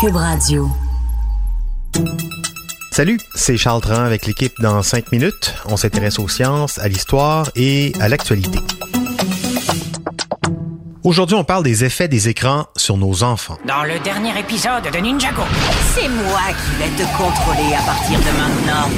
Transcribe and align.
Cube 0.00 0.14
Radio. 0.14 0.70
Salut, 2.92 3.18
c'est 3.34 3.56
Charles 3.56 3.80
Tran 3.80 4.04
avec 4.04 4.26
l'équipe 4.26 4.52
dans 4.60 4.80
5 4.80 5.10
minutes. 5.10 5.54
On 5.64 5.76
s'intéresse 5.76 6.20
aux 6.20 6.28
sciences, 6.28 6.78
à 6.78 6.86
l'histoire 6.86 7.50
et 7.56 7.92
à 7.98 8.08
l'actualité. 8.08 8.60
Aujourd'hui, 11.02 11.34
on 11.34 11.42
parle 11.42 11.64
des 11.64 11.84
effets 11.84 12.06
des 12.06 12.28
écrans 12.28 12.66
sur 12.76 12.96
nos 12.96 13.24
enfants. 13.24 13.58
Dans 13.66 13.82
le 13.82 13.98
dernier 13.98 14.38
épisode 14.38 14.84
de 14.84 14.98
Ninjago. 14.98 15.42
C'est 15.94 16.08
moi 16.08 16.42
qui 16.46 16.82
vais 16.82 17.04
te 17.04 17.16
contrôler 17.16 17.74
à 17.74 17.82
partir 17.82 18.18
de 18.20 18.38
maintenant. 18.38 18.88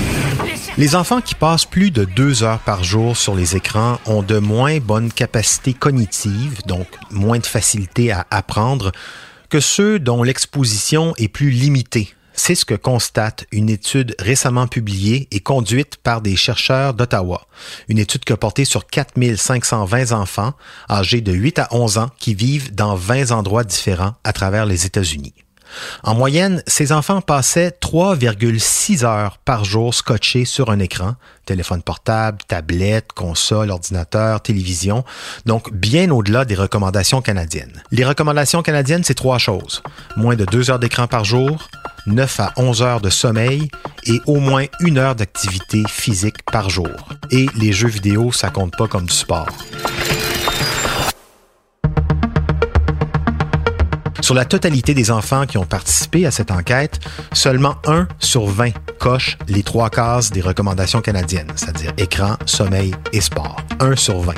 Les 0.77 0.96
enfants 0.96 1.23
qui 1.23 1.35
passent 1.35 1.64
plus 1.64 1.91
de 1.91 2.05
deux 2.05 2.43
heures 2.43 2.59
par 2.59 2.85
jour 2.85 3.17
sur 3.17 3.35
les 3.35 3.57
écrans 3.57 3.98
ont 4.05 4.23
de 4.23 4.39
moins 4.39 4.79
bonnes 4.80 5.11
capacités 5.11 5.73
cognitives, 5.73 6.61
donc 6.67 6.89
moins 7.11 7.39
de 7.39 7.46
facilité 7.46 8.12
à 8.12 8.27
apprendre, 8.30 8.93
que 9.51 9.61
ceux 9.61 9.98
dont 9.98 10.23
l'exposition 10.23 11.13
est 11.18 11.29
plus 11.29 11.50
limitée. 11.50 12.14
C'est 12.32 12.54
ce 12.54 12.64
que 12.64 12.75
constate 12.75 13.45
une 13.53 13.68
étude 13.68 14.14
récemment 14.18 14.68
publiée 14.68 15.29
et 15.32 15.40
conduite 15.40 15.96
par 15.96 16.23
des 16.23 16.36
chercheurs 16.36 16.95
d'Ottawa. 16.95 17.46
Une 17.89 17.99
étude 17.99 18.25
qui 18.25 18.32
a 18.32 18.36
porté 18.36 18.64
sur 18.64 18.86
4520 18.86 20.13
enfants 20.13 20.54
âgés 20.89 21.21
de 21.21 21.32
8 21.32 21.59
à 21.59 21.68
11 21.73 21.99
ans 21.99 22.11
qui 22.18 22.35
vivent 22.35 22.75
dans 22.75 22.95
20 22.95 23.32
endroits 23.32 23.64
différents 23.64 24.14
à 24.25 24.32
travers 24.32 24.64
les 24.64 24.86
États-Unis. 24.86 25.35
En 26.03 26.15
moyenne, 26.15 26.63
ces 26.67 26.93
enfants 26.93 27.21
passaient 27.21 27.73
3,6 27.81 29.05
heures 29.05 29.39
par 29.39 29.65
jour 29.65 29.95
scotchés 29.95 30.45
sur 30.45 30.71
un 30.71 30.79
écran, 30.79 31.15
téléphone 31.46 31.83
portable, 31.83 32.39
tablette, 32.47 33.12
console, 33.12 33.70
ordinateur, 33.70 34.41
télévision, 34.41 35.05
donc 35.47 35.73
bien 35.73 36.11
au-delà 36.11 36.45
des 36.45 36.55
recommandations 36.55 37.23
canadiennes. 37.23 37.83
Les 37.91 38.05
recommandations 38.05 38.62
canadiennes, 38.62 39.05
c'est 39.05 39.15
trois 39.15 39.39
choses. 39.39 39.83
Moins 40.17 40.37
de 40.37 40.45
deux 40.45 40.70
heures 40.70 40.79
d'écran 40.79 41.06
par 41.06 41.25
jour, 41.25 41.69
9 42.07 42.41
à 42.41 42.53
11 42.57 42.83
heures 42.83 43.01
de 43.01 43.11
sommeil 43.11 43.69
et 44.07 44.21
au 44.27 44.37
moins 44.37 44.65
une 44.81 44.99
heure 44.99 45.15
d'activité 45.15 45.83
physique 45.89 46.43
par 46.51 46.71
jour. 46.71 46.89
Et 47.31 47.47
les 47.57 47.73
jeux 47.73 47.89
vidéo, 47.89 48.33
ça 48.33 48.51
compte 48.51 48.77
pas 48.77 48.89
comme 48.89 49.07
du 49.07 49.15
sport. 49.15 49.49
Sur 54.31 54.36
la 54.36 54.45
totalité 54.45 54.95
des 54.95 55.11
enfants 55.11 55.45
qui 55.45 55.59
ont 55.59 55.67
participé 55.67 56.25
à 56.25 56.31
cette 56.31 56.53
enquête, 56.53 57.00
seulement 57.33 57.75
1 57.84 58.06
sur 58.20 58.47
20 58.47 58.70
coche 59.00 59.37
les 59.48 59.64
trois 59.64 59.91
cases 59.91 60.31
des 60.31 60.41
recommandations 60.41 61.00
canadiennes, 61.00 61.50
c'est-à-dire 61.56 61.92
écran, 61.98 62.37
sommeil 62.47 62.95
et 63.12 63.20
sport. 63.20 63.56
1 63.81 63.97
sur 63.97 64.20
20. 64.20 64.34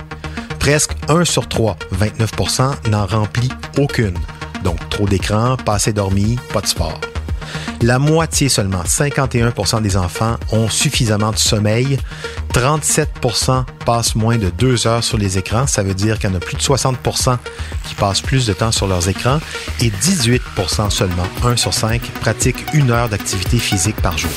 Presque 0.59 0.93
1 1.11 1.27
sur 1.27 1.47
3, 1.47 1.77
29% 1.95 2.89
n'en 2.89 3.05
remplit 3.05 3.51
aucune. 3.77 4.17
Donc 4.65 4.79
trop 4.89 5.05
d'écran, 5.05 5.59
pas 5.59 5.75
assez 5.75 5.93
dormi, 5.93 6.39
pas 6.55 6.63
de 6.63 6.69
sport. 6.69 6.99
La 7.81 7.99
moitié 7.99 8.49
seulement, 8.49 8.83
51% 8.83 9.83
des 9.83 9.97
enfants 9.97 10.37
ont 10.53 10.69
suffisamment 10.69 11.33
de 11.33 11.37
sommeil. 11.37 11.99
37% 12.55 13.65
passent 13.85 14.15
moins 14.15 14.39
de 14.39 14.51
deux 14.51 14.87
heures 14.87 15.03
sur 15.03 15.19
les 15.19 15.39
écrans. 15.39 15.67
Ça 15.67 15.83
veut 15.83 15.95
dire 15.95 16.19
qu'il 16.19 16.31
y 16.31 16.33
en 16.33 16.37
a 16.37 16.41
plus 16.41 16.57
de 16.57 16.63
60% 16.63 17.37
qui 17.89 17.95
passent 17.95 18.21
plus 18.21 18.47
de 18.47 18.53
temps 18.53 18.73
sur 18.73 18.87
leurs 18.87 19.09
écrans. 19.09 19.41
Et 19.81 19.91
18% 19.91 20.91
seulement, 20.91 21.27
1 21.45 21.57
sur 21.57 21.75
5, 21.75 22.01
pratiquent 22.21 22.65
une 22.73 22.91
heure 22.91 23.09
d'activité 23.09 23.59
physique 23.59 23.97
par 23.97 24.17
jour. 24.19 24.31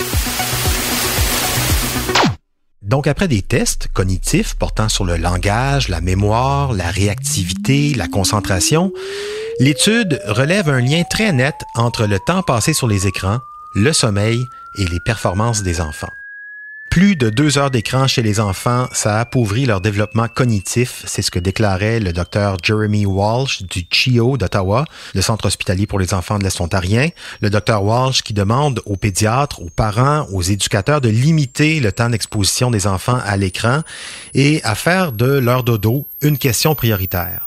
Donc, 2.95 3.07
après 3.07 3.27
des 3.27 3.41
tests 3.41 3.89
cognitifs 3.93 4.53
portant 4.53 4.87
sur 4.87 5.03
le 5.03 5.17
langage, 5.17 5.89
la 5.89 5.99
mémoire, 5.99 6.71
la 6.71 6.89
réactivité, 6.89 7.93
la 7.93 8.07
concentration, 8.07 8.93
L'étude 9.59 10.21
relève 10.25 10.69
un 10.69 10.79
lien 10.79 11.03
très 11.03 11.33
net 11.33 11.55
entre 11.75 12.05
le 12.05 12.19
temps 12.19 12.41
passé 12.41 12.71
sur 12.71 12.87
les 12.87 13.05
écrans, 13.05 13.39
le 13.73 13.91
sommeil 13.91 14.47
et 14.75 14.85
les 14.85 15.01
performances 15.01 15.61
des 15.61 15.81
enfants. 15.81 16.13
Plus 16.89 17.17
de 17.17 17.29
deux 17.29 17.57
heures 17.57 17.71
d'écran 17.71 18.07
chez 18.07 18.21
les 18.21 18.39
enfants, 18.39 18.87
ça 18.93 19.19
appauvrit 19.19 19.65
leur 19.65 19.81
développement 19.81 20.29
cognitif. 20.29 21.03
C'est 21.05 21.21
ce 21.21 21.29
que 21.29 21.39
déclarait 21.39 21.99
le 21.99 22.13
docteur 22.13 22.55
Jeremy 22.63 23.05
Walsh 23.05 23.63
du 23.63 23.85
CHIO 23.89 24.37
d'Ottawa, 24.37 24.85
le 25.13 25.21
Centre 25.21 25.47
hospitalier 25.47 25.87
pour 25.87 25.99
les 25.99 26.13
enfants 26.13 26.39
de 26.39 26.45
l'Est 26.45 26.61
ontarien. 26.61 27.09
Le 27.41 27.49
docteur 27.49 27.83
Walsh 27.83 28.21
qui 28.21 28.33
demande 28.33 28.81
aux 28.85 28.95
pédiatres, 28.95 29.61
aux 29.61 29.69
parents, 29.69 30.25
aux 30.31 30.41
éducateurs 30.41 31.01
de 31.01 31.09
limiter 31.09 31.81
le 31.81 31.91
temps 31.91 32.09
d'exposition 32.09 32.71
des 32.71 32.87
enfants 32.87 33.19
à 33.25 33.35
l'écran 33.35 33.81
et 34.33 34.61
à 34.63 34.73
faire 34.73 35.11
de 35.11 35.25
leur 35.25 35.63
dodo 35.63 36.07
une 36.21 36.37
question 36.37 36.75
prioritaire. 36.75 37.44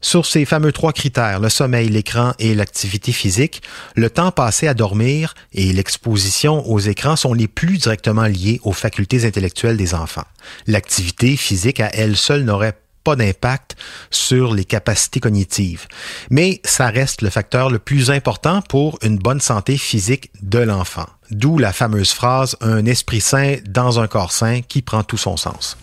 Sur 0.00 0.26
ces 0.26 0.44
fameux 0.44 0.72
trois 0.72 0.92
critères, 0.92 1.40
le 1.40 1.48
sommeil, 1.48 1.88
l'écran 1.88 2.32
et 2.38 2.54
l'activité 2.54 3.12
physique, 3.12 3.62
le 3.94 4.10
temps 4.10 4.30
passé 4.30 4.68
à 4.68 4.74
dormir 4.74 5.34
et 5.52 5.72
l'exposition 5.72 6.68
aux 6.68 6.80
écrans 6.80 7.16
sont 7.16 7.34
les 7.34 7.48
plus 7.48 7.78
directement 7.78 8.26
liés 8.26 8.60
aux 8.62 8.72
facultés 8.72 9.24
intellectuelles 9.24 9.76
des 9.76 9.94
enfants. 9.94 10.24
L'activité 10.66 11.36
physique 11.36 11.80
à 11.80 11.90
elle 11.94 12.16
seule 12.16 12.44
n'aurait 12.44 12.76
pas 13.02 13.16
d'impact 13.16 13.76
sur 14.10 14.54
les 14.54 14.64
capacités 14.64 15.20
cognitives. 15.20 15.86
Mais 16.30 16.60
ça 16.64 16.88
reste 16.88 17.22
le 17.22 17.30
facteur 17.30 17.70
le 17.70 17.78
plus 17.78 18.10
important 18.10 18.62
pour 18.62 18.98
une 19.02 19.18
bonne 19.18 19.40
santé 19.40 19.76
physique 19.76 20.30
de 20.42 20.58
l'enfant. 20.58 21.06
D'où 21.30 21.58
la 21.58 21.72
fameuse 21.72 22.12
phrase 22.12 22.56
Un 22.60 22.84
esprit 22.86 23.20
sain 23.20 23.56
dans 23.66 24.00
un 24.00 24.06
corps 24.06 24.32
sain 24.32 24.60
qui 24.62 24.82
prend 24.82 25.02
tout 25.02 25.16
son 25.16 25.36
sens. 25.36 25.76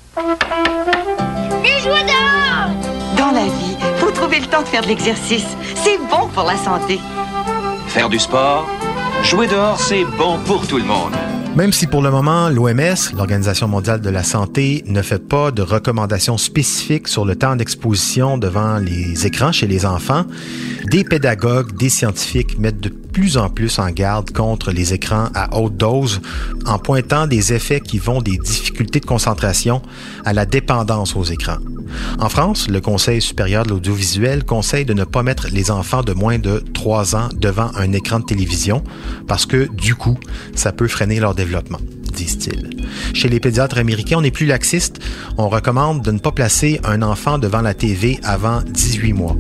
De 4.61 4.67
faire 4.67 4.81
de 4.81 4.87
l'exercice. 4.87 5.47
C'est 5.75 5.97
bon 5.97 6.27
pour 6.33 6.43
la 6.43 6.57
santé. 6.57 6.99
Faire 7.87 8.09
du 8.09 8.19
sport, 8.19 8.67
jouer 9.23 9.47
dehors, 9.47 9.79
c'est 9.79 10.05
bon 10.17 10.37
pour 10.45 10.67
tout 10.67 10.77
le 10.77 10.83
monde. 10.83 11.13
Même 11.55 11.73
si 11.73 11.87
pour 11.87 12.01
le 12.01 12.11
moment, 12.11 12.47
l'OMS, 12.47 12.95
l'Organisation 13.17 13.67
mondiale 13.67 14.01
de 14.01 14.09
la 14.09 14.23
santé, 14.23 14.83
ne 14.85 15.01
fait 15.01 15.19
pas 15.19 15.51
de 15.51 15.61
recommandations 15.61 16.37
spécifiques 16.37 17.07
sur 17.07 17.25
le 17.25 17.35
temps 17.35 17.55
d'exposition 17.55 18.37
devant 18.37 18.77
les 18.77 19.25
écrans 19.25 19.51
chez 19.51 19.67
les 19.67 19.85
enfants, 19.85 20.25
des 20.85 21.03
pédagogues, 21.03 21.75
des 21.75 21.89
scientifiques 21.89 22.57
mettent 22.59 22.79
de 22.79 22.89
plus 22.89 23.35
en 23.37 23.49
plus 23.49 23.79
en 23.79 23.89
garde 23.89 24.31
contre 24.31 24.71
les 24.71 24.93
écrans 24.93 25.29
à 25.33 25.57
haute 25.57 25.75
dose 25.75 26.21
en 26.65 26.77
pointant 26.77 27.25
des 27.27 27.51
effets 27.51 27.81
qui 27.81 27.97
vont 27.97 28.21
des 28.21 28.37
difficultés 28.37 28.99
de 28.99 29.05
concentration 29.05 29.81
à 30.25 30.33
la 30.33 30.45
dépendance 30.45 31.15
aux 31.15 31.23
écrans. 31.23 31.57
En 32.19 32.29
France, 32.29 32.67
le 32.69 32.81
Conseil 32.81 33.21
supérieur 33.21 33.63
de 33.63 33.69
l'audiovisuel 33.69 34.43
conseille 34.43 34.85
de 34.85 34.93
ne 34.93 35.03
pas 35.03 35.23
mettre 35.23 35.47
les 35.51 35.71
enfants 35.71 36.01
de 36.01 36.13
moins 36.13 36.39
de 36.39 36.63
3 36.73 37.15
ans 37.15 37.29
devant 37.35 37.71
un 37.75 37.91
écran 37.93 38.19
de 38.19 38.25
télévision 38.25 38.83
parce 39.27 39.45
que, 39.45 39.69
du 39.73 39.95
coup, 39.95 40.17
ça 40.55 40.71
peut 40.71 40.87
freiner 40.87 41.19
leur 41.19 41.35
développement 41.35 41.79
disent-ils. 42.11 42.69
Chez 43.13 43.29
les 43.29 43.39
pédiatres 43.39 43.77
américains, 43.77 44.17
on 44.19 44.23
est 44.23 44.31
plus 44.31 44.45
laxiste. 44.45 44.99
On 45.37 45.47
recommande 45.47 46.01
de 46.01 46.11
ne 46.11 46.19
pas 46.19 46.31
placer 46.31 46.79
un 46.83 47.01
enfant 47.01 47.37
devant 47.37 47.61
la 47.61 47.73
TV 47.73 48.19
avant 48.23 48.61
18 48.61 49.13
mois. 49.13 49.37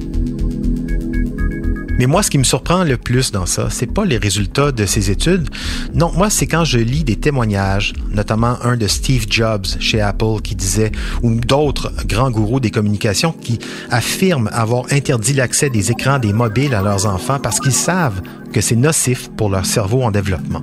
Mais 1.99 2.05
moi, 2.05 2.23
ce 2.23 2.29
qui 2.29 2.37
me 2.37 2.45
surprend 2.45 2.85
le 2.85 2.95
plus 2.95 3.33
dans 3.33 3.45
ça, 3.45 3.67
c'est 3.69 3.93
pas 3.93 4.05
les 4.05 4.17
résultats 4.17 4.71
de 4.71 4.85
ces 4.85 5.11
études. 5.11 5.49
Non, 5.93 6.13
moi, 6.15 6.29
c'est 6.29 6.47
quand 6.47 6.63
je 6.63 6.77
lis 6.79 7.03
des 7.03 7.17
témoignages, 7.17 7.91
notamment 8.09 8.55
un 8.63 8.77
de 8.77 8.87
Steve 8.87 9.25
Jobs 9.29 9.65
chez 9.81 9.99
Apple 9.99 10.39
qui 10.41 10.55
disait, 10.55 10.93
ou 11.23 11.35
d'autres 11.35 11.91
grands 12.05 12.31
gourous 12.31 12.61
des 12.61 12.71
communications 12.71 13.33
qui 13.33 13.59
affirment 13.91 14.49
avoir 14.53 14.85
interdit 14.91 15.33
l'accès 15.33 15.69
des 15.69 15.91
écrans 15.91 16.19
des 16.19 16.31
mobiles 16.31 16.73
à 16.73 16.81
leurs 16.81 17.05
enfants 17.05 17.37
parce 17.37 17.59
qu'ils 17.59 17.73
savent 17.73 18.21
que 18.53 18.61
c'est 18.61 18.77
nocif 18.77 19.29
pour 19.35 19.49
leur 19.49 19.65
cerveau 19.65 20.01
en 20.01 20.11
développement. 20.11 20.61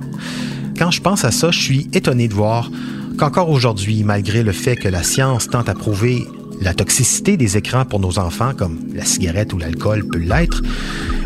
Quand 0.75 0.89
je 0.89 1.01
pense 1.01 1.23
à 1.23 1.29
ça, 1.29 1.51
je 1.51 1.59
suis 1.59 1.87
étonné 1.93 2.27
de 2.27 2.33
voir 2.33 2.71
qu'encore 3.19 3.51
aujourd'hui, 3.51 4.03
malgré 4.03 4.41
le 4.41 4.53
fait 4.53 4.75
que 4.75 4.87
la 4.87 5.03
science 5.03 5.47
tente 5.47 5.69
à 5.69 5.75
prouver 5.75 6.25
la 6.61 6.73
toxicité 6.73 7.37
des 7.37 7.57
écrans 7.57 7.85
pour 7.85 7.99
nos 7.99 8.17
enfants, 8.17 8.53
comme 8.57 8.79
la 8.95 9.05
cigarette 9.05 9.53
ou 9.53 9.59
l'alcool 9.59 10.03
peut 10.07 10.17
l'être, 10.17 10.63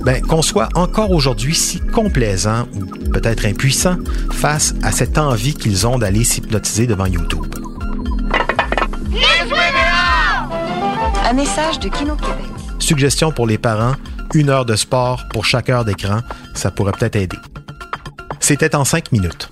ben, 0.03 0.21
qu'on 0.21 0.41
soit 0.41 0.69
encore 0.75 1.11
aujourd'hui 1.11 1.55
si 1.55 1.79
complaisant 1.79 2.67
ou 2.73 3.09
peut-être 3.09 3.45
impuissant 3.45 3.97
face 4.31 4.73
à 4.83 4.91
cette 4.91 5.17
envie 5.17 5.53
qu'ils 5.53 5.87
ont 5.87 5.99
d'aller 5.99 6.23
s'hypnotiser 6.23 6.87
devant 6.87 7.05
YouTube. 7.05 7.45
Un 11.29 11.33
message 11.33 11.79
de 11.79 11.87
Kino 11.87 12.15
Québec. 12.15 12.45
Suggestion 12.79 13.31
pour 13.31 13.47
les 13.47 13.57
parents, 13.57 13.93
une 14.33 14.49
heure 14.49 14.65
de 14.65 14.75
sport 14.75 15.23
pour 15.31 15.45
chaque 15.45 15.69
heure 15.69 15.85
d'écran, 15.85 16.19
ça 16.53 16.71
pourrait 16.71 16.91
peut-être 16.91 17.15
aider. 17.15 17.37
C'était 18.39 18.75
en 18.75 18.83
cinq 18.83 19.11
minutes. 19.11 19.49